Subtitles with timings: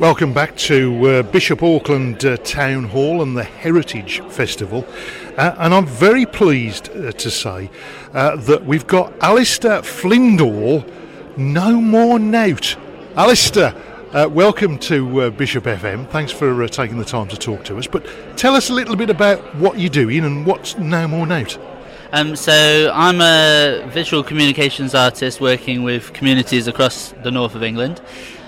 [0.00, 4.84] Welcome back to uh, Bishop Auckland uh, Town Hall and the Heritage Festival.
[5.36, 7.70] Uh, and I'm very pleased uh, to say
[8.12, 10.84] uh, that we've got Alastair Flindall,
[11.36, 12.76] No More Nowt.
[13.14, 13.72] Alastair,
[14.12, 16.10] uh, welcome to Bishop FM.
[16.10, 17.86] Thanks for taking the time to talk to us.
[17.86, 18.04] But
[18.36, 21.56] tell us a little bit about what you're doing and what's No More Nowt.
[22.10, 28.00] Um, so I'm a visual communications artist working with communities across the north of England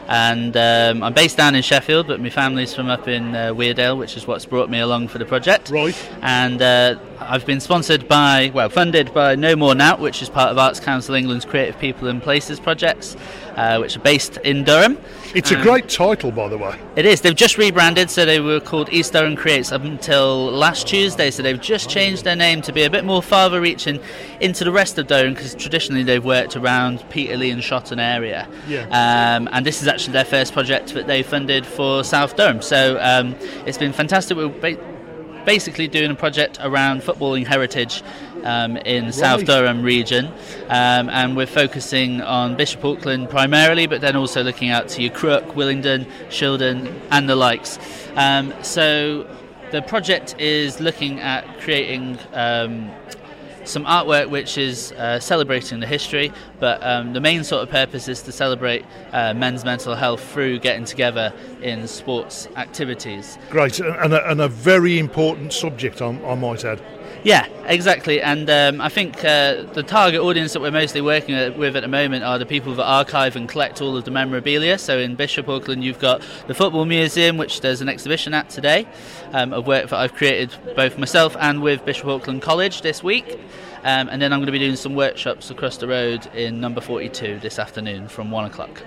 [0.08, 3.98] and um, I'm based down in Sheffield, but my family's from up in uh, Weardale,
[3.98, 5.70] which is what's brought me along for the project.
[5.70, 5.96] Right.
[6.22, 10.50] And uh, I've been sponsored by, well, funded by No More Nowt, which is part
[10.50, 13.16] of Arts Council England's Creative People and Places projects,
[13.56, 14.98] uh, which are based in Durham.
[15.34, 16.78] It's um, a great title, by the way.
[16.94, 17.20] It is.
[17.20, 21.30] They've just rebranded, so they were called East Durham Creates up until last Tuesday.
[21.30, 24.00] So they've just changed their name to be a bit more farther reaching
[24.40, 28.48] into the rest of Durham, because traditionally they've worked around Peterlee and Shotton area.
[28.68, 28.84] Yeah.
[28.86, 32.62] Um, and this is actually their first project that they funded for South Durham.
[32.62, 33.34] So um,
[33.66, 34.36] it's been fantastic.
[34.36, 34.48] We're
[35.46, 38.02] basically doing a project around footballing heritage
[38.44, 39.14] um, in right.
[39.14, 40.26] South Durham region,
[40.68, 45.12] um, and we're focusing on Bishop Auckland primarily, but then also looking out to your
[45.12, 47.78] Crook, Willington, Shildon, and the likes.
[48.16, 49.26] Um, so
[49.70, 52.90] the project is looking at creating um,
[53.66, 58.08] some artwork which is uh, celebrating the history, but um, the main sort of purpose
[58.08, 63.38] is to celebrate uh, men's mental health through getting together in sports activities.
[63.50, 66.80] Great, and a, and a very important subject, I, I might add.
[67.26, 68.22] Yeah, exactly.
[68.22, 71.88] And um, I think uh, the target audience that we're mostly working with at the
[71.88, 74.78] moment are the people that archive and collect all of the memorabilia.
[74.78, 78.86] So in Bishop Auckland, you've got the Football Museum, which there's an exhibition at today
[79.32, 83.40] um, of work that I've created both myself and with Bishop Auckland College this week.
[83.84, 86.80] Um, and then I'm going to be doing some workshops across the road in number
[86.80, 88.82] 42 this afternoon from 1 o'clock.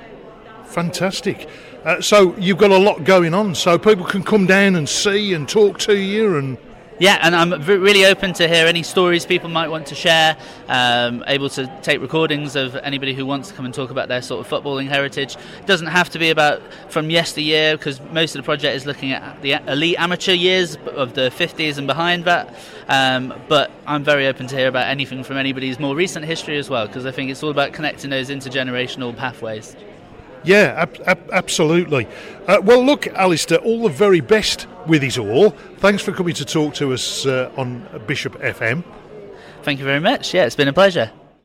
[0.65, 1.49] Fantastic.
[1.83, 5.33] Uh, so you've got a lot going on, so people can come down and see
[5.33, 6.57] and talk to you and
[6.99, 10.35] yeah, and I'm really open to hear any stories people might want to share.
[10.67, 14.21] Um, able to take recordings of anybody who wants to come and talk about their
[14.21, 15.37] sort of footballing heritage.
[15.59, 19.13] It doesn't have to be about from yesteryear because most of the project is looking
[19.13, 22.53] at the elite amateur years of the 50s and behind that.
[22.89, 26.69] Um, but I'm very open to hear about anything from anybody's more recent history as
[26.69, 29.75] well because I think it's all about connecting those intergenerational pathways.
[30.43, 32.07] Yeah, ab- ab- absolutely.
[32.47, 35.51] Uh, well, look, Alastair, all the very best with it all.
[35.77, 38.83] Thanks for coming to talk to us uh, on Bishop FM.
[39.63, 40.33] Thank you very much.
[40.33, 41.11] Yeah, it's been a pleasure.